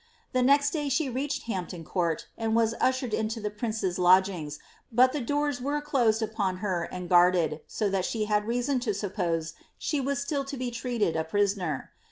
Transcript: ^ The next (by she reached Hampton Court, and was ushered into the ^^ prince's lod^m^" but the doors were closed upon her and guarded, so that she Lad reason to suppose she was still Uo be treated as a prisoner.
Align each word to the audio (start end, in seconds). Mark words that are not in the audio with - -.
^ 0.01 0.03
The 0.33 0.41
next 0.41 0.73
(by 0.73 0.87
she 0.87 1.11
reached 1.11 1.43
Hampton 1.43 1.83
Court, 1.83 2.25
and 2.35 2.55
was 2.55 2.73
ushered 2.81 3.13
into 3.13 3.39
the 3.39 3.51
^^ 3.51 3.55
prince's 3.55 3.99
lod^m^" 3.99 4.57
but 4.91 5.11
the 5.13 5.21
doors 5.21 5.61
were 5.61 5.79
closed 5.79 6.23
upon 6.23 6.57
her 6.57 6.85
and 6.91 7.07
guarded, 7.07 7.59
so 7.67 7.87
that 7.87 8.05
she 8.05 8.25
Lad 8.25 8.47
reason 8.47 8.79
to 8.79 8.95
suppose 8.95 9.53
she 9.77 10.01
was 10.01 10.17
still 10.19 10.43
Uo 10.43 10.57
be 10.57 10.71
treated 10.71 11.15
as 11.15 11.21
a 11.21 11.25
prisoner. 11.25 11.91